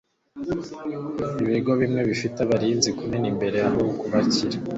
ibigo 1.43 1.71
bimwe 1.81 2.01
bifite 2.09 2.37
abarinzi 2.45 2.89
kumeza 2.97 3.27
imbere 3.33 3.57
aho 3.67 3.81
kubakira 3.99 4.57